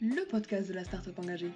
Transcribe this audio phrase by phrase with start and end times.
[0.00, 1.50] Le podcast de la start-up engagée.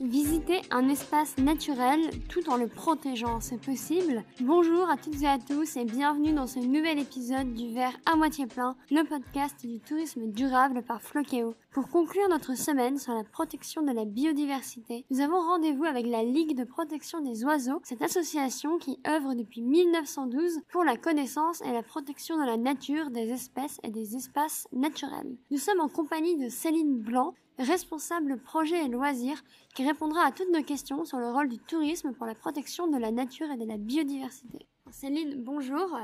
[0.00, 5.38] Visiter un espace naturel tout en le protégeant, c'est possible Bonjour à toutes et à
[5.38, 9.80] tous et bienvenue dans ce nouvel épisode du verre à moitié plein, le podcast du
[9.80, 11.56] tourisme durable par Floqueo.
[11.72, 16.22] Pour conclure notre semaine sur la protection de la biodiversité, nous avons rendez-vous avec la
[16.22, 21.72] Ligue de protection des oiseaux, cette association qui œuvre depuis 1912 pour la connaissance et
[21.72, 25.34] la protection de la nature, des espèces et des espaces naturels.
[25.50, 29.42] Nous sommes en compagnie de Céline Blanc, responsable projet et loisirs,
[29.74, 32.98] qui répondra à toutes nos questions sur le rôle du tourisme pour la protection de
[32.98, 34.66] la nature et de la biodiversité.
[34.90, 35.98] Céline, bonjour.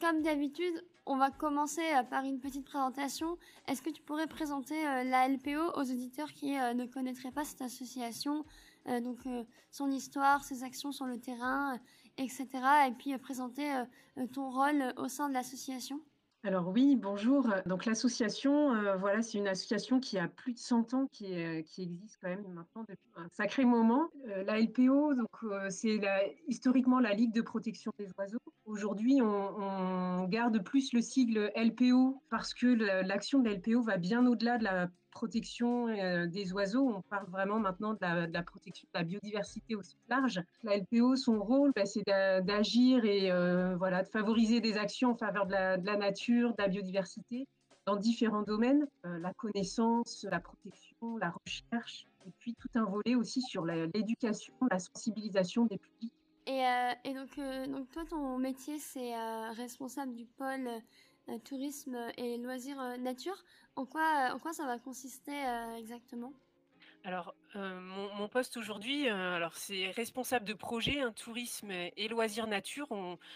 [0.00, 3.38] Comme d'habitude, on va commencer euh, par une petite présentation.
[3.66, 7.44] Est-ce que tu pourrais présenter euh, la LPO aux auditeurs qui euh, ne connaîtraient pas
[7.44, 8.44] cette association,
[9.02, 9.18] donc
[9.70, 11.78] son histoire, ses actions sur le terrain,
[12.16, 12.48] etc.
[12.88, 13.70] Et puis présenter
[14.32, 16.00] ton rôle au sein de l'association?
[16.42, 17.46] Alors oui, bonjour.
[17.66, 21.26] Donc l'association, voilà, c'est une association qui a plus de 100 ans, qui,
[21.64, 24.08] qui existe quand même maintenant depuis un sacré moment.
[24.28, 25.28] Euh, la LPO, donc
[25.68, 26.00] c'est
[26.46, 28.38] historiquement la Ligue de protection des oiseaux.
[28.68, 34.26] Aujourd'hui, on, garde plus le sigle LPO parce que l'action de la LPO va bien
[34.26, 36.86] au-delà de la protection euh, des oiseaux.
[36.86, 40.42] On parle vraiment maintenant de la, protection de la biodiversité au sens large.
[40.64, 45.16] La LPO, son rôle, bah, c'est d'agir et euh, voilà, de favoriser des actions en
[45.16, 47.48] faveur de la, nature, de la biodiversité
[47.86, 53.14] dans différents domaines, euh, la connaissance, la protection, la recherche, et puis tout un volet
[53.14, 56.12] aussi sur l'éducation, la, sensibilisation des publics.
[56.48, 56.64] Et,
[57.04, 59.14] et donc, donc, toi, ton métier, c'est
[59.52, 60.68] responsable du pôle
[61.28, 63.36] euh, tourisme et loisirs euh, nature.
[63.76, 65.32] En quoi, euh, en quoi ça va consister
[65.78, 66.32] exactement?
[67.04, 72.88] Alors, mon, poste aujourd'hui, alors c'est responsable de projet, un tourisme et loisirs nature.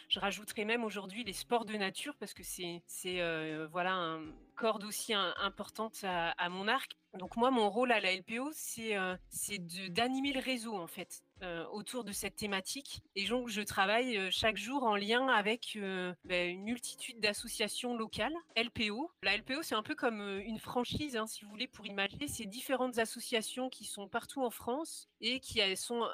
[0.08, 3.22] je rajouterai même aujourd'hui les sports de nature parce que c'est, c'est
[3.70, 4.20] voilà, un
[4.56, 6.98] corde aussi importante à, mon arc.
[7.14, 8.96] Donc moi, mon rôle à la LPO, c'est,
[9.30, 11.22] c'est d'animer le réseau en fait.
[11.42, 13.02] Euh, autour de cette thématique.
[13.16, 17.96] Et donc, je travaille euh, chaque jour en lien avec euh, ben, une multitude d'associations
[17.96, 19.10] locales, LPO.
[19.24, 22.44] La LPO, c'est un peu comme une franchise, hein, si vous voulez, pour imaginer ces
[22.46, 26.08] différentes associations qui sont partout en France et qui sont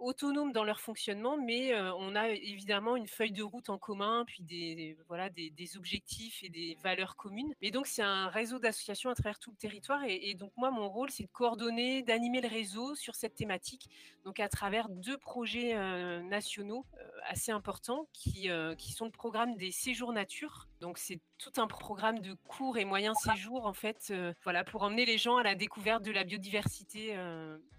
[0.00, 4.42] autonomes dans leur fonctionnement, mais on a évidemment une feuille de route en commun, puis
[4.42, 7.52] des, voilà, des, objectifs et des valeurs communes.
[7.62, 10.02] Mais donc, c'est un réseau d'associations à travers tout le territoire.
[10.04, 13.88] Et, et donc, moi, mon rôle, c'est de coordonner, d'animer le réseau sur cette thématique.
[14.24, 19.04] Donc, à travers travers deux projets euh, nationaux euh, assez importants qui, euh, qui sont
[19.04, 20.68] le programme des séjours nature.
[20.80, 25.04] Donc c'est tout un programme de courts et moyens séjours en fait, voilà, pour emmener
[25.04, 27.18] les gens à la découverte de la biodiversité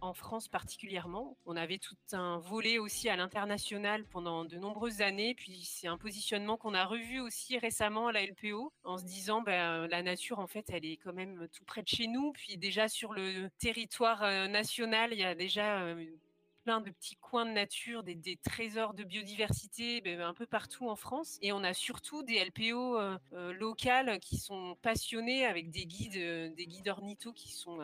[0.02, 1.38] en France particulièrement.
[1.46, 5.98] On avait tout un volet aussi à l'international pendant de nombreuses années, puis c'est un
[5.98, 10.40] positionnement qu'on a revu aussi récemment à la LPO en se disant ben, la nature
[10.40, 13.50] en fait elle est quand même tout près de chez nous, puis déjà sur le
[13.60, 15.96] territoire national il y a déjà
[16.66, 20.96] plein de petits coins de nature, des, trésors de biodiversité ben, un peu partout en
[20.96, 21.38] France.
[21.44, 26.18] Et on a surtout des LPO euh, euh, locales qui sont passionnés avec des guides,
[26.18, 27.78] euh, des guides ornithos qui sont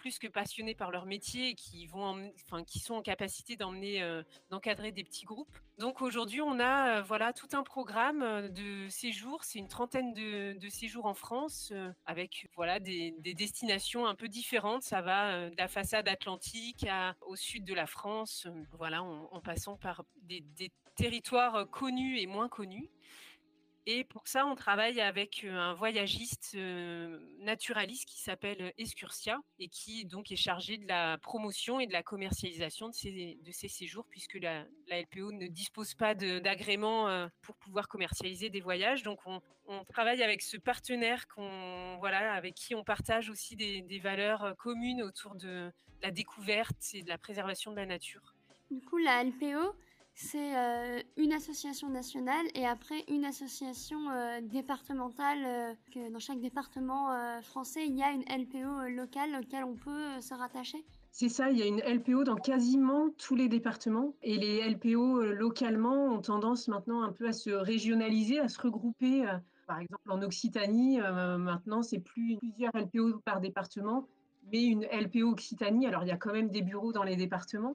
[0.00, 2.32] plus que passionnés par leur métier et qui, vont
[2.66, 5.58] qui sont en capacité d'emmener, euh, d'encadrer des petits groupes.
[5.76, 9.44] Donc aujourd'hui, on a euh, voilà, tout un programme euh, de séjours.
[9.44, 11.74] C'est une trentaine de, séjours en France
[12.06, 14.84] avec voilà, des, des, destinations un peu différentes.
[14.84, 16.86] Ça va de la façade atlantique
[17.20, 22.88] au sud de la France, voilà, en, passant par des territoires connus et moins connus.
[23.86, 26.56] Et pour ça, on travaille avec un voyagiste
[27.38, 32.02] naturaliste qui s'appelle Excursia et qui donc est chargé de la promotion et de la
[32.02, 37.88] commercialisation de ces, de ces séjours puisque la, LPO ne dispose pas d'agrément pour pouvoir
[37.88, 39.02] commercialiser des voyages.
[39.02, 39.40] Donc on,
[39.88, 45.36] travaille avec ce partenaire qu'on, voilà, avec qui on partage aussi des valeurs communes autour
[45.36, 48.34] de la découverte et de la préservation de la nature.
[48.70, 49.74] Du coup, la LPO,
[50.14, 55.38] c'est euh, une association nationale et après une association euh, départementale.
[55.44, 57.08] Euh, que dans chaque département
[57.42, 60.84] français, il y a une LPO locale auquel on peut se rattacher.
[61.10, 65.22] C'est ça, il y a une LPO dans quasiment tous les départements et les LPO
[65.32, 69.24] localement ont tendance maintenant un peu à se régionaliser, à se regrouper.
[69.66, 74.06] Par exemple, en Occitanie, maintenant, c'est plus plusieurs LPO par département,
[74.52, 75.86] mais une LPO Occitanie.
[75.86, 77.74] Alors, il y a quand même des bureaux dans les départements,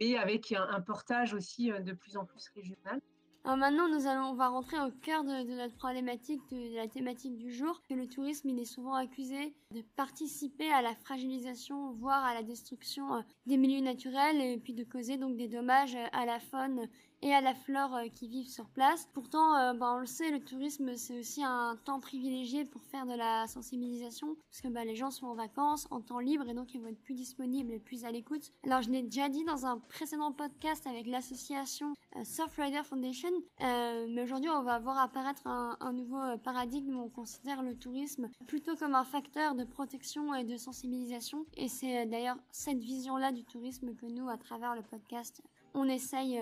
[0.00, 3.00] mais avec un, portage aussi euh, de plus en plus régional.
[3.44, 7.36] Alors maintenant, nous allons, on va rentrer au cœur de, notre problématique, de, la thématique
[7.36, 7.82] du jour.
[7.88, 13.16] Que le tourisme, est souvent accusé de participer à la fragilisation, voire à la destruction
[13.16, 16.88] euh, des milieux naturels, et puis de causer donc des dommages à la faune
[17.22, 19.08] et à la flore qui vivent sur place.
[19.14, 23.14] Pourtant, bah, on le sait, le tourisme c'est aussi un temps privilégié pour faire de
[23.14, 26.74] la sensibilisation, parce que bah, les gens sont en vacances, en temps libre, et donc
[26.74, 28.52] ils vont être plus disponibles et plus à l'écoute.
[28.64, 33.30] Alors je l'ai déjà dit dans un précédent podcast avec l'association Surfrider Foundation,
[33.60, 38.28] mais aujourd'hui on va voir apparaître un, un nouveau paradigme où on considère le tourisme
[38.46, 41.46] plutôt comme un facteur de protection et de sensibilisation.
[41.56, 45.42] Et c'est d'ailleurs cette vision-là du tourisme que nous, à travers le podcast,
[45.74, 46.40] on essaye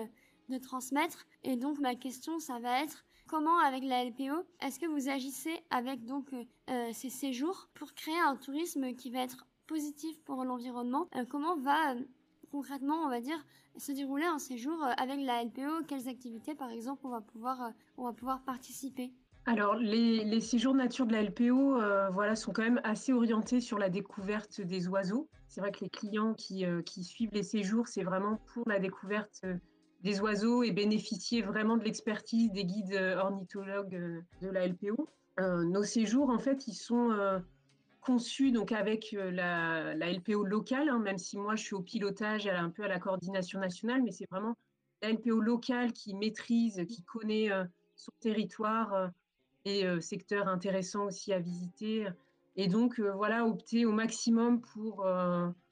[0.51, 1.25] de transmettre.
[1.43, 5.57] Et donc ma question, ça va être comment avec la LPO, est-ce que vous agissez
[5.69, 11.07] avec donc euh, ces séjours pour créer un tourisme qui va être positif pour l'environnement?
[11.15, 12.01] Euh, Comment va euh,
[12.51, 13.41] concrètement, on va dire,
[13.77, 18.03] se dérouler un séjour avec la LPO Quelles activités, par exemple, on va pouvoir, on
[18.03, 19.13] va pouvoir participer?
[19.45, 21.79] Alors, les, séjours nature de la LPO
[22.11, 25.29] voilà, sont quand même assez orientés sur la découverte des oiseaux.
[25.47, 29.45] C'est vrai que les clients qui, qui suivent les séjours, c'est vraiment pour la découverte
[30.03, 35.07] des oiseaux et bénéficier vraiment de l'expertise des guides euh, ornithologues euh, de la LPO.
[35.39, 37.41] Euh, nos séjours, en fait, ils sont
[38.01, 42.51] conçus donc avec la, LPO locale, hein, même si moi je suis au pilotage et
[42.51, 44.57] un peu à la coordination nationale, mais c'est vraiment
[45.01, 47.49] la LPO locale qui maîtrise, qui connaît
[47.95, 49.11] son territoire
[49.65, 52.07] et secteurs intéressants aussi à visiter.
[52.55, 55.05] Et donc, voilà, opter au maximum pour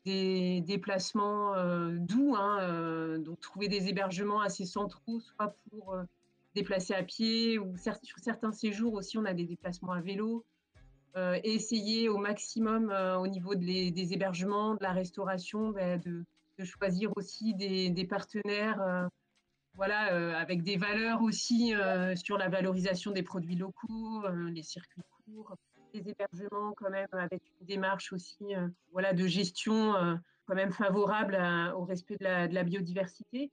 [0.10, 6.04] des déplacements euh, doux, hein, euh, donc trouver des hébergements assez centraux, soit pour euh,
[6.56, 10.44] déplacer à pied ou sur certains séjours aussi, on a des déplacements à vélo.
[11.44, 12.84] essayer au maximum
[13.24, 16.26] au niveau des hébergements, de la restauration, ben, de,
[16.64, 18.82] choisir aussi des, partenaires
[19.76, 20.00] voilà,
[20.38, 21.74] avec des valeurs aussi
[22.16, 24.28] sur la valorisation des produits locaux,
[24.58, 25.56] les circuits courts
[25.94, 30.16] des hébergements quand même avec une démarche aussi euh, voilà, de gestion euh,
[30.46, 31.38] quand même favorable
[31.76, 33.52] au respect de la, de la biodiversité.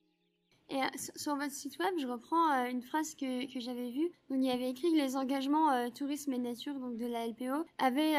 [0.68, 4.10] Et euh, sur votre site web, je reprends une phrase que, que j'avais vue.
[4.30, 7.64] Donc, il y avait écrit que les engagements tourisme et nature donc de la LPO
[7.78, 8.16] avaient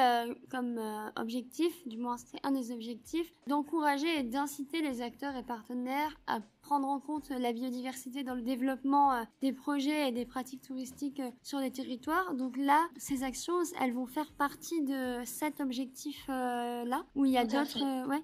[0.49, 0.79] comme
[1.15, 6.39] objectif, du moins c'était un des objectifs, d'encourager et d'inciter les acteurs et partenaires à
[6.67, 11.21] prendre en compte la biodiversité dans le développement euh, des projets et des pratiques touristiques
[11.21, 12.33] euh, sur les territoires.
[12.33, 17.45] Donc là, ces actions, elles vont faire partie de cet objectif-là, où il y a
[17.45, 18.07] d'autres...
[18.09, 18.21] ouais,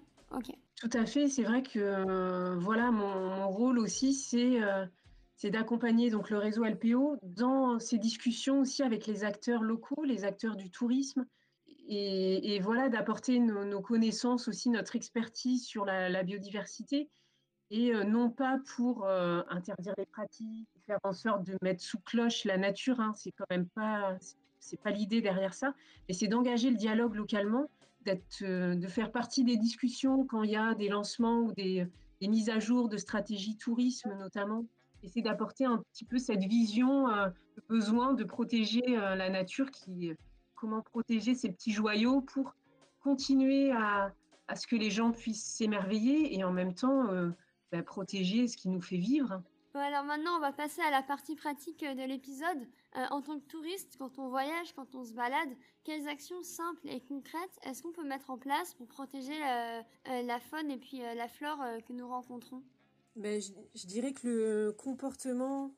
[0.76, 4.86] Tout à fait, c'est vrai que voilà, mon, rôle aussi, c'est euh,
[5.36, 10.26] c'est d'accompagner donc le réseau LPO dans ces discussions aussi avec les acteurs locaux, les
[10.26, 11.26] acteurs du tourisme,
[11.88, 17.10] et, voilà d'apporter nos, connaissances aussi, notre expertise sur la, biodiversité
[17.70, 22.00] et euh, non pas pour euh, interdire les pratiques, faire en sorte de mettre sous
[22.00, 24.18] cloche la nature, hein, c'est quand même pas,
[24.60, 25.74] c'est pas l'idée derrière ça,
[26.08, 30.56] mais c'est d'engager le dialogue localement, euh, de faire partie des discussions quand il y
[30.56, 31.88] a des lancements ou des,
[32.22, 34.66] mises à jour de stratégies tourisme notamment,
[35.04, 40.12] essayer d'apporter un petit peu cette vision, le besoin de protéger la nature, qui,
[40.56, 42.56] comment protéger ces petits joyaux pour
[43.02, 44.14] continuer à,
[44.48, 47.10] à ce que les gens puissent s'émerveiller et en même temps
[47.74, 49.42] bah, protéger ce qui nous fait vivre.
[49.80, 52.68] Alors maintenant, on va passer à la partie pratique euh, de l'épisode.
[52.96, 55.50] Euh, en tant que touriste, quand on voyage, quand on se balade,
[55.84, 60.22] quelles actions simples et concrètes est-ce qu'on peut mettre en place pour protéger la, euh,
[60.24, 62.62] la faune et puis la flore que nous rencontrons?
[63.16, 65.72] Ben, je, dirais que le comportement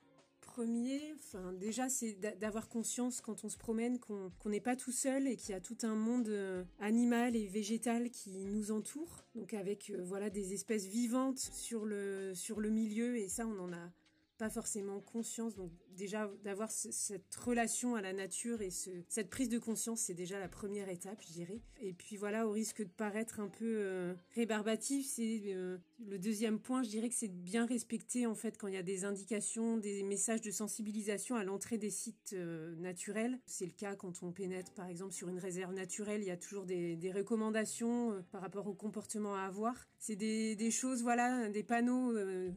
[0.55, 5.27] premier, enfin, déjà, c'est d'avoir conscience quand on se promène qu'on n'est pas tout seul
[5.27, 9.25] et qu'il y a tout un monde euh, animal et végétal qui nous entoure.
[9.35, 13.59] Donc avec euh, voilà des espèces vivantes sur le sur le milieu et ça on
[13.59, 13.91] en a
[14.37, 15.55] pas forcément conscience.
[15.55, 20.13] Donc déjà d'avoir cette relation à la nature et ce, cette prise de conscience, c'est
[20.13, 21.61] déjà la première étape, je dirais.
[21.81, 26.59] Et puis voilà, au risque de paraître un peu euh, rébarbatif, c'est euh, le deuxième
[26.59, 29.77] point, je dirais que c'est bien respecter en fait quand il y a des indications,
[29.77, 33.39] des messages de sensibilisation à l'entrée des sites euh, naturels.
[33.45, 36.37] C'est le cas quand on pénètre par exemple sur une réserve naturelle, il y a
[36.37, 39.87] toujours des, recommandations par rapport au comportement à avoir.
[39.99, 42.13] C'est des, choses, voilà, des panneaux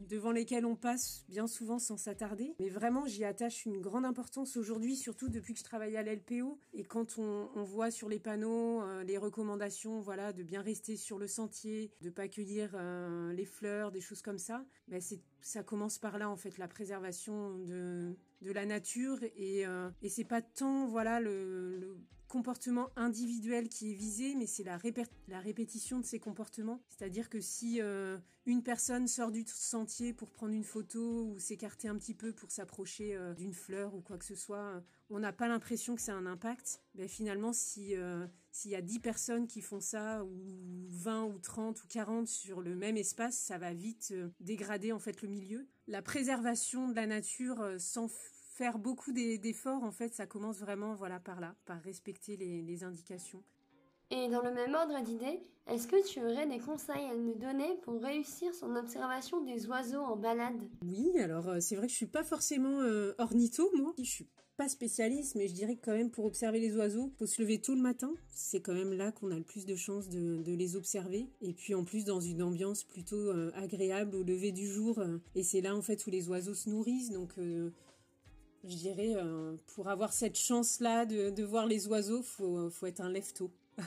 [0.07, 2.55] devant lesquels on passe bien souvent sans s'attarder.
[2.59, 6.59] Mais vraiment, j'y attache une grande importance aujourd'hui, surtout depuis que je travaille à l'LPO.
[6.73, 11.19] Et quand on, voit sur les panneaux euh, les recommandations, voilà, de bien rester sur
[11.19, 12.75] le sentier, de pas cueillir
[13.29, 16.57] euh, les fleurs, des choses comme ça, ben c'est ça commence par là en fait
[16.57, 19.19] la préservation de, de la nature.
[19.37, 21.97] Et, euh, et c'est pas tant voilà le,
[22.29, 26.81] comportement individuel qui est visé, mais c'est la, répétition de ces comportements.
[26.87, 31.89] C'est-à-dire que si euh, une personne sort du sentier pour prendre une photo ou s'écarter
[31.89, 35.33] un petit peu pour s'approcher euh, d'une fleur ou quoi que ce soit, on n'a
[35.33, 36.81] pas l'impression que a un impact.
[36.93, 37.95] Mais finalement, si
[38.51, 42.61] s'il y a 10 personnes qui font ça, ou 20 ou 30 ou 40 sur
[42.61, 45.67] le même espace, ça va vite dégrader en fait le milieu.
[45.87, 48.07] La préservation de la nature sans
[48.59, 53.41] faire beaucoup d'efforts, en fait, ça commence vraiment voilà, par là, par respecter les, indications.
[54.11, 57.77] Et dans le même ordre d'idées, est-ce que tu aurais des conseils à nous donner
[57.83, 60.61] pour réussir son observation des oiseaux en balade?
[60.83, 63.93] Oui, alors euh, c'est vrai que je suis pas forcément euh, ornitho, moi.
[63.97, 67.27] Je suis pas spécialiste, mais je dirais que quand même pour observer les oiseaux, faut
[67.27, 68.11] se lever tôt le matin.
[68.27, 71.29] C'est quand même là qu'on a le plus de chances de, les observer.
[71.41, 75.01] Et puis en plus dans une ambiance plutôt euh, agréable au lever du jour.
[75.33, 77.11] et c'est là en fait où les oiseaux se nourrissent.
[77.11, 77.35] Donc
[78.63, 83.09] je dirais, euh, pour avoir cette chance-là de, voir les oiseaux, faut, faut être un
[83.09, 83.51] lève-tôt.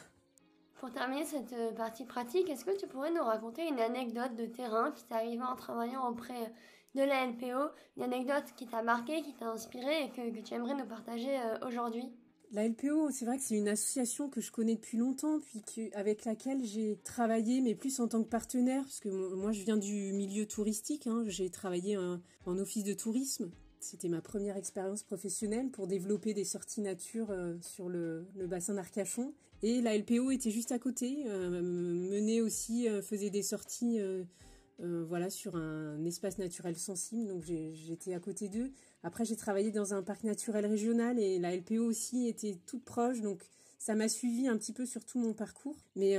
[0.81, 4.47] Pour terminer cette euh, partie pratique, est-ce que tu pourrais nous raconter une anecdote de
[4.47, 6.52] terrain qui t'est arrivée en travaillant auprès
[6.95, 10.75] de la LPO, une anecdote qui t'a marqué, qui t'a inspiré et que, tu aimerais
[10.75, 12.11] nous partager euh, aujourd'hui?
[12.50, 16.26] La LPO, c'est vrai que c'est une association que je connais depuis longtemps, puis avec
[16.26, 20.12] laquelle j'ai travaillé, mais plus en tant que partenaire, parce que moi je viens du
[20.12, 21.23] milieu touristique, hein.
[21.29, 23.50] j'ai travaillé en office de tourisme,
[23.85, 29.35] c'était ma première expérience professionnelle pour développer des sorties nature euh, sur le, bassin d'Arcachon.
[29.62, 34.01] Et la LPO était juste à côté, euh, menait aussi, euh, faisait des sorties
[34.79, 38.73] voilà, sur un espace naturel sensible, donc j'étais à côté d'eux.
[39.05, 43.21] Après, j'ai travaillé dans un parc naturel régional et la LPO aussi était toute proche,
[43.21, 43.45] donc
[43.79, 45.77] ça m'a suivi un petit peu sur tout mon parcours.
[45.95, 46.17] Mais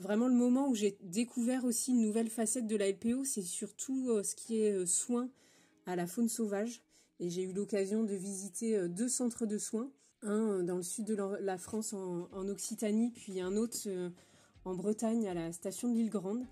[0.00, 4.20] vraiment, le moment où j'ai découvert aussi une nouvelle facette de la LPO, c'est surtout
[4.24, 5.30] ce qui est soins
[5.86, 6.82] à la faune sauvage
[7.20, 9.90] et j'ai eu l'occasion de visiter euh, deux centres de soins,
[10.22, 14.08] un euh, dans le sud de la France en, Occitanie, puis un autre euh,
[14.64, 16.44] en Bretagne à la station de l'île Grande.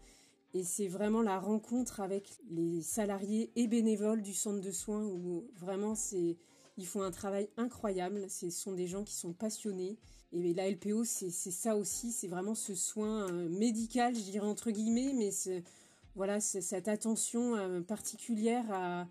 [0.54, 5.46] Et c'est vraiment la rencontre avec les salariés et bénévoles du centre de soins où
[5.56, 6.36] vraiment c'est
[6.78, 8.30] ils font un travail incroyable.
[8.30, 9.98] Ce sont des gens qui sont passionnés.
[10.32, 15.12] Et la LPO, c'est ça aussi, c'est vraiment ce soin médical, je dirais entre guillemets,
[15.14, 15.30] mais
[16.18, 19.06] voilà, cette attention particulière à,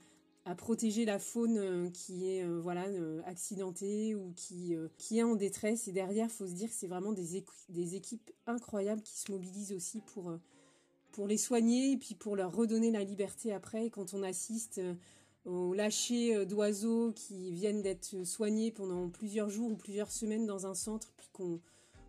[0.56, 4.76] protéger la faune euh, qui est euh, voilà euh, accidentée ou qui
[5.12, 5.88] est en détresse.
[5.88, 10.02] Et derrière faut se dire que c'est vraiment des, équipes incroyables qui se mobilisent aussi
[10.14, 10.38] pour
[11.14, 13.90] pour les soigner et puis pour leur redonner la liberté après.
[13.90, 14.82] Quand on assiste
[15.46, 20.74] au lâcher d'oiseaux qui viennent d'être soignés pendant plusieurs jours ou plusieurs semaines dans un
[20.74, 21.62] centre puis qu'on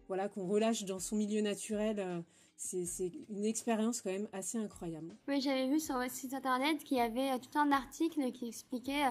[0.09, 2.25] voilà qu'on relâche dans son milieu naturel
[2.59, 5.15] c'est une expérience quand même assez incroyable.
[5.29, 8.49] Oui, j'avais vu sur votre site internet qu'il y avait euh, tout un article qui
[8.49, 9.11] expliquait euh,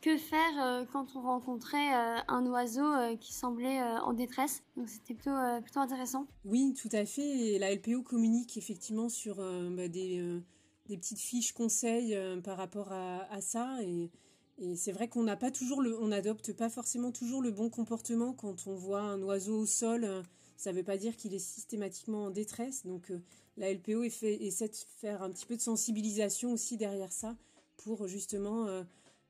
[0.00, 1.92] que faire euh, quand on rencontrait
[2.26, 4.62] un oiseau qui semblait en détresse.
[4.76, 6.26] Donc c'était plutôt, plutôt intéressant.
[6.44, 7.22] Oui, tout à fait.
[7.22, 10.40] Et la LPO communique effectivement sur bah, des,
[10.86, 13.76] des, petites fiches conseils par rapport à, à ça.
[13.82, 14.10] Et,
[14.56, 17.68] et c'est vrai qu'on n'a pas toujours le, on n'adopte pas forcément toujours le bon
[17.68, 20.24] comportement quand on voit un oiseau au sol
[20.60, 22.84] ça ne veut pas dire qu'il est systématiquement en détresse.
[22.84, 23.18] Donc euh,
[23.56, 27.34] la LPO essaie de faire un petit peu de sensibilisation aussi derrière ça
[27.78, 28.82] pour justement euh,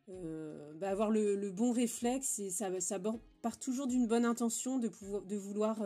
[0.08, 2.68] euh, bah, avoir le, bon réflexe et ça,
[3.42, 4.88] part toujours d'une bonne intention de,
[5.37, 5.78] vouloir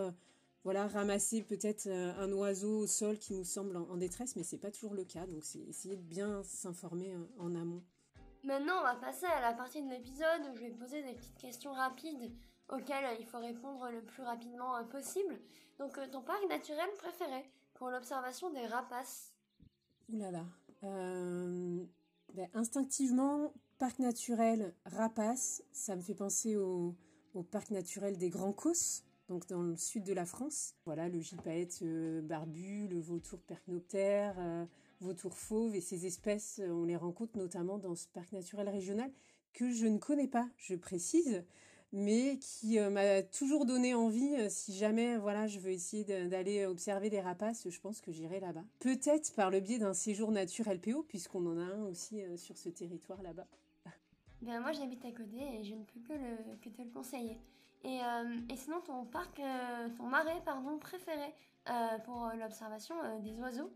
[0.64, 4.94] ramasser peut-être un oiseau au sol qui nous semble en, détresse, mais c'est pas toujours
[4.94, 5.26] le cas.
[5.26, 7.82] Donc c'est essayer de bien s'informer en amont.
[8.44, 11.38] Maintenant, on va passer à la partie de l'épisode où je vais poser des petites
[11.38, 12.30] questions rapides
[12.68, 15.38] auquel il faut répondre le plus rapidement euh, possible.
[15.78, 19.33] Donc, euh, ton parc naturel préféré pour l'observation des rapaces
[20.09, 20.44] Ouh là là.
[20.85, 21.85] Euh,
[22.52, 26.94] instinctivement, parc naturel rapaces, ça me fait penser au,
[27.50, 30.75] parc naturel des Grands Causses, donc dans le sud de la France.
[30.85, 31.83] Voilà, le gypaète
[32.23, 34.37] barbu, le vautour percnoptère,
[35.00, 39.11] vautour fauve et ces espèces, on les rencontre notamment dans ce parc naturel régional
[39.52, 41.44] que je ne connais pas, je précise
[41.94, 46.66] mais qui euh, m'a toujours donné envie, euh, si jamais voilà, je veux essayer d'aller
[46.66, 48.64] observer les rapaces, je pense que j'irai là-bas.
[48.80, 52.58] Peut-être par le biais d'un séjour nature LPO, puisqu'on en a un aussi euh, sur
[52.58, 53.46] ce territoire là-bas.
[54.42, 57.38] Bien, moi j'habite à côté et je ne peux que, le, que te le conseiller.
[57.84, 58.00] Et,
[58.50, 59.40] et sinon, ton parc,
[59.98, 61.34] ton marais, pardon, préféré
[62.06, 63.70] pour l'observation des oiseaux?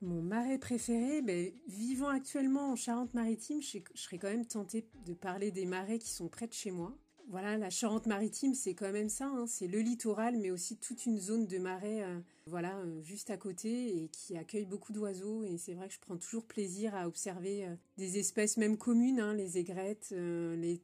[0.00, 5.14] Mon marais préféré, ben, vivant actuellement en Charente-Maritime, je, je, serais quand même tentée de
[5.14, 6.96] parler des marais qui sont près de chez moi.
[7.30, 9.26] Voilà, la Charente-Maritime, c'est quand même ça.
[9.26, 9.46] Hein.
[9.46, 13.36] C'est le littoral, mais aussi toute une zone de marais, euh, voilà, euh, juste à
[13.36, 15.44] côté et qui accueille beaucoup d'oiseaux.
[15.44, 19.20] Et c'est vrai que je prends toujours plaisir à observer euh, des espèces même communes,
[19.20, 20.80] hein, les aigrettes, les,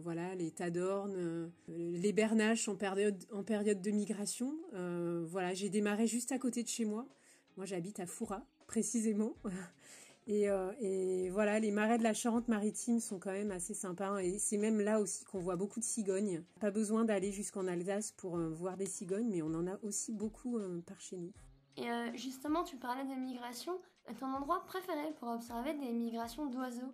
[0.00, 4.54] voilà, les tadornes, les bernaches en période, en période de migration.
[5.26, 7.04] voilà, j'ai des marais juste à côté de chez moi.
[7.56, 9.34] Moi, j'habite à Foura, précisément.
[10.28, 14.08] Euh, et, voilà, les marais de la Charente-Maritime sont quand même assez sympas.
[14.08, 16.42] Hein, et c'est même là aussi qu'on voit beaucoup de cigognes.
[16.60, 20.12] Pas besoin d'aller jusqu'en Alsace pour euh, voir des cigognes, mais on en a aussi
[20.12, 21.32] beaucoup euh, par chez nous.
[21.76, 23.78] Et justement, tu parlais de migration.
[24.18, 26.92] Ton endroit préféré pour observer des migrations d'oiseaux?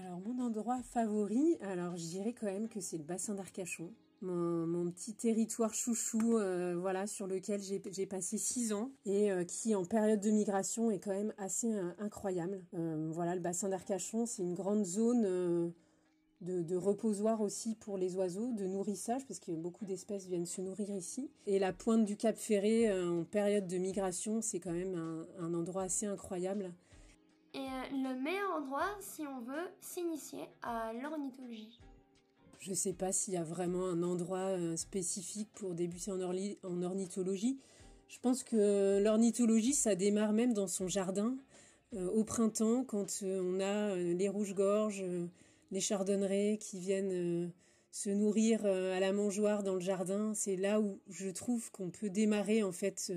[0.00, 4.90] Alors, mon endroit favori, alors je dirais quand même que c'est le bassin d'Arcachon mon,
[4.90, 9.84] petit territoire chouchou, euh, voilà, sur lequel j'ai passé six ans et euh, qui, en
[9.84, 12.62] période de migration, est quand même assez euh, incroyable.
[12.72, 15.72] voilà, le bassin d'Arcachon, c'est une grande zone
[16.40, 20.90] de, reposoir aussi pour les oiseaux, de nourrissage, parce que beaucoup d'espèces viennent se nourrir
[20.90, 21.30] ici.
[21.46, 25.82] Et la pointe du Cap Ferré, en période de migration, c'est quand même un endroit
[25.82, 26.72] assez incroyable.
[27.54, 31.80] Et le meilleur endroit si on veut s'initier à l'ornithologie
[32.58, 36.82] je ne sais pas s'il y a vraiment un endroit euh, spécifique pour débuter en,
[36.82, 37.58] ornithologie.
[38.08, 41.36] Je pense que l'ornithologie, ça démarre même dans son jardin,
[41.94, 45.04] euh, au printemps, quand euh, on a les rouges-gorges,
[45.70, 47.52] les chardonnerets qui viennent
[47.92, 50.32] se nourrir à la mangeoire dans le jardin.
[50.34, 53.12] C'est là où je trouve qu'on peut démarrer en fait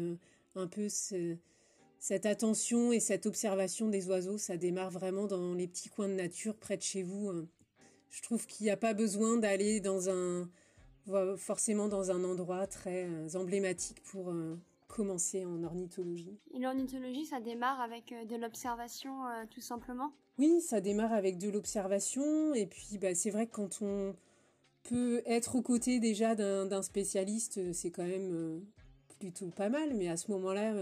[0.55, 4.37] un peu cette attention et cette observation des oiseaux.
[4.37, 7.47] Ça démarre vraiment dans les petits coins de nature près de chez vous.
[8.11, 10.47] Je trouve qu'il n'y a pas besoin d'aller dans un
[11.37, 14.55] forcément dans un endroit très euh, emblématique pour euh,
[14.87, 16.37] commencer en ornithologie.
[16.53, 19.11] Et l'ornithologie, ça démarre avec euh, de l'observation
[19.49, 20.11] tout simplement?
[20.37, 22.53] Oui, ça démarre avec de l'observation.
[22.53, 24.15] Et puis bah, c'est vrai que quand on
[24.83, 28.61] peut être aux côtés déjà d'un spécialiste, c'est quand même
[29.19, 30.73] plutôt pas mal, mais à ce moment-là,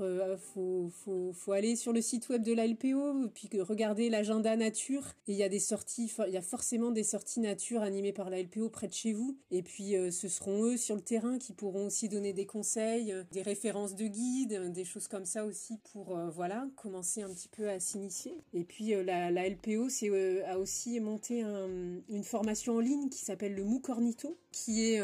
[0.00, 4.56] euh, faut, faut, faut, aller sur le site web de la LPO, puis regarder l'agenda
[4.56, 5.14] nature.
[5.26, 8.28] Et il y a des sorties, il y a forcément des sorties nature animées par
[8.28, 9.38] la LPO près de chez vous.
[9.50, 13.12] Et puis euh, ce seront eux sur le terrain qui pourront aussi donner des conseils,
[13.12, 17.48] euh, des références de guides, des choses comme ça aussi pour voilà commencer un petit
[17.48, 18.34] peu à s'initier.
[18.52, 19.88] Et puis la, la, LPO
[20.46, 25.00] a aussi monté une formation en ligne qui s'appelle le MOOC Ornito, qui est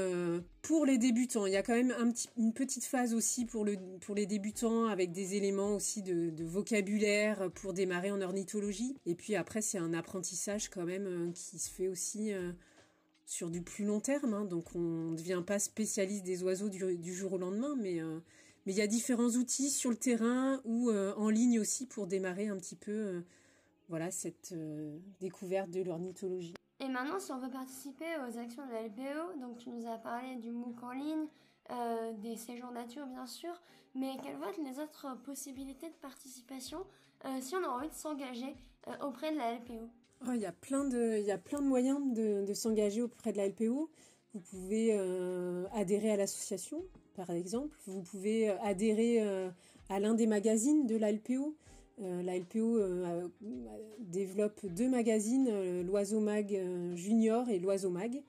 [0.62, 1.46] pour les débutants.
[1.46, 1.94] Il y a quand même
[2.36, 7.50] une petite phase aussi pour, le, pour les débutants avec des éléments aussi de, vocabulaire
[7.52, 8.96] pour démarrer en ornithologie.
[9.04, 12.52] Et puis après, c'est un apprentissage quand même euh, qui se fait aussi euh,
[13.26, 14.34] sur du plus long terme.
[14.34, 14.44] Hein.
[14.44, 18.20] Donc on ne devient pas spécialiste des oiseaux du, jour au lendemain, mais euh,
[18.64, 22.46] mais il y a différents outils sur le terrain ou en ligne aussi pour démarrer
[22.46, 23.24] un petit peu
[23.88, 24.54] voilà cette
[25.18, 26.54] découverte de l'ornithologie.
[26.82, 29.98] Et maintenant, si on veut participer aux actions de la LPO, donc tu nous as
[29.98, 31.26] parlé du MOOC en ligne,
[31.70, 33.52] euh, des séjours nature bien sûr,
[33.94, 36.84] mais quelles vont être les autres possibilités de participation
[37.24, 38.56] euh, si on a envie de s'engager
[38.88, 39.88] euh, auprès de la LPO
[40.26, 43.88] oh, Il y, a plein de, moyens de, de s'engager auprès de la LPO.
[44.34, 44.98] Vous pouvez
[45.72, 46.82] adhérer à l'association,
[47.14, 47.76] par exemple.
[47.86, 49.20] Vous pouvez adhérer
[49.88, 51.54] à l'un des magazines de la LPO.
[51.98, 52.78] La LPO
[54.00, 56.58] développe deux magazines, l'Oiseau Mag
[56.94, 58.22] Junior et l'Oiseau Mag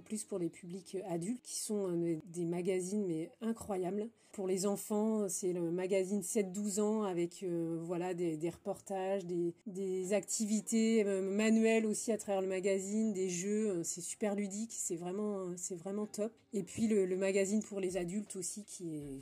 [0.00, 4.08] plus pour les publics adultes, qui sont euh, des magazines mais incroyables.
[4.32, 11.04] Pour les enfants, c'est le magazine 7-12 ans avec euh, voilà des, reportages, des, activités
[11.04, 13.82] euh, manuelles aussi à travers le magazine, des jeux.
[13.84, 16.32] c'est super ludique, c'est vraiment top.
[16.54, 19.20] Et puis le magazine pour les adultes aussi qui est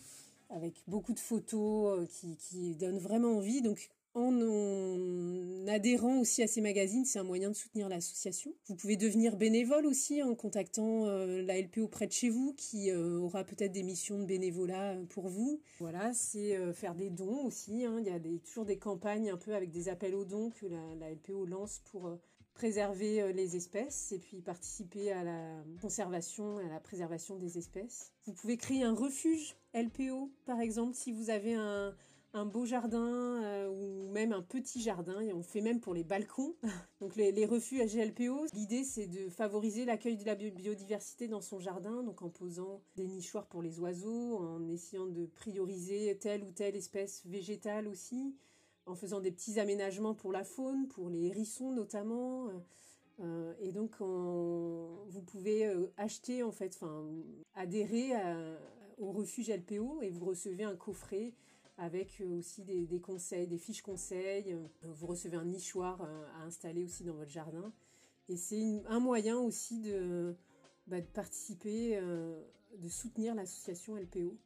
[0.51, 3.63] avec beaucoup de photos qui, qui donne vraiment envie.
[3.63, 8.53] Donc en, adhérant aussi à ces magazines, c'est un moyen de soutenir l'association.
[8.67, 12.91] Vous pouvez devenir bénévole aussi en contactant euh, la LPO près de chez vous qui
[12.91, 15.61] euh, aura peut-être des missions de bénévolat euh, pour vous.
[15.79, 17.85] Voilà, c'est faire des dons aussi.
[17.85, 17.99] Hein.
[18.01, 21.11] Il y a toujours des campagnes un peu avec des appels aux dons que la
[21.13, 22.19] LPO lance pour
[22.61, 28.13] préserver les espèces et puis participer à la conservation et à la préservation des espèces.
[28.27, 31.95] Vous pouvez créer un refuge LPO par exemple si vous avez un
[32.33, 35.21] un beau jardin euh, ou même un petit jardin.
[35.21, 36.55] Et on fait même pour les balcons.
[37.01, 41.41] donc les, les refuges à GLPO, l'idée c'est de favoriser l'accueil de la biodiversité dans
[41.41, 46.45] son jardin, donc en posant des nichoirs pour les oiseaux, en essayant de prioriser telle
[46.45, 48.37] ou telle espèce végétale aussi,
[48.91, 52.49] en faisant des petits aménagements pour la faune, pour les hérissons notamment.
[53.21, 57.07] Euh, et donc vous pouvez euh, acheter en fait, enfin
[57.55, 58.13] adhérer
[58.99, 61.35] au refuge LPO et vous recevez un coffret
[61.81, 64.53] avec euh, aussi des, conseils, des fiches conseils.
[64.53, 67.73] Euh, vous recevez un nichoir euh, à installer aussi dans votre jardin.
[68.29, 70.37] Et c'est un moyen aussi de,
[70.87, 72.39] bah, participer, euh,
[72.77, 74.37] de soutenir l'association LPO.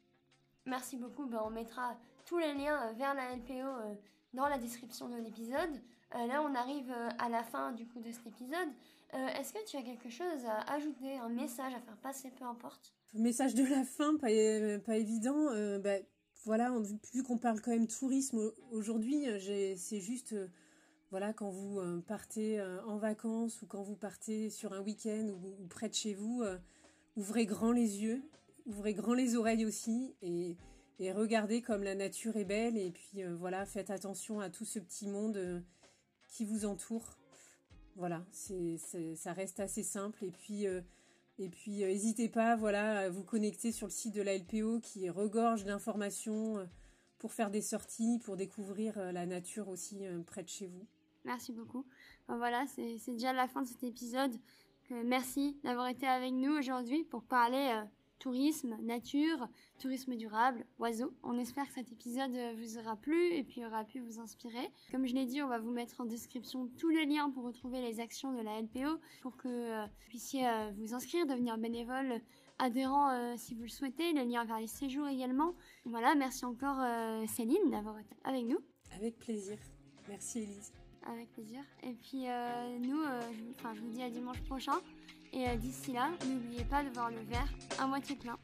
[0.64, 1.26] Merci beaucoup.
[1.26, 3.98] Ben, on mettra tous les liens vers la LPO
[4.34, 5.80] dans la description de l'épisode.
[6.12, 8.68] là, on arrive à la fin du coup de cet épisode.
[9.12, 12.92] Est-ce que tu as quelque chose à ajouter, un message à faire passer, peu importe?
[13.14, 14.28] Message de la fin, pas,
[14.84, 15.50] pas évident.
[15.78, 15.96] Bah,
[16.44, 16.72] voilà,
[17.12, 19.26] vu qu'on parle quand même tourisme aujourd'hui,
[19.76, 20.34] c'est juste
[21.14, 25.28] voilà, quand vous euh, partez euh, en vacances ou quand vous partez sur un week-end
[25.28, 26.58] ou, près de chez vous, euh,
[27.14, 28.20] ouvrez grand les yeux,
[28.66, 30.56] ouvrez grand les oreilles aussi et,
[31.00, 35.08] regardez comme la nature est belle et puis voilà, faites attention à tout ce petit
[35.08, 35.62] monde
[36.28, 37.18] qui vous entoure.
[37.96, 40.66] Voilà, ça reste assez simple et puis
[41.38, 45.10] et puis n'hésitez pas voilà à vous connecter sur le site de la LPO qui
[45.10, 46.68] regorge d'informations
[47.18, 50.86] pour faire des sorties, pour découvrir la nature aussi près de chez vous.
[51.24, 51.84] Merci beaucoup.
[52.28, 54.32] voilà, c'est déjà la fin de cet épisode.
[54.90, 57.84] merci d'avoir été avec nous aujourd'hui pour parler euh,
[58.24, 61.12] tourisme, nature, tourisme durable, oiseaux.
[61.22, 64.70] On espère que cet épisode euh, vous aura plu et puis aura pu vous inspirer.
[64.90, 67.82] Comme je l'ai dit, on va vous mettre en description tous les liens pour retrouver
[67.82, 72.22] les actions de la LPO pour que euh, vous puissiez vous inscrire, devenir bénévole,
[72.58, 75.54] adhérent si vous le souhaitez, le lien vers les séjours également.
[75.84, 76.78] Voilà, merci encore
[77.28, 78.58] Céline d'avoir été avec nous.
[78.96, 79.58] Avec plaisir.
[80.08, 80.72] Merci Elise.
[81.06, 81.60] Avec plaisir.
[81.82, 84.80] Et puis euh, nous, euh, je, je vous dis à dimanche prochain.
[85.36, 87.48] Et euh, d'ici là, n'oubliez pas de voir le verre
[87.80, 88.38] à moitié plein.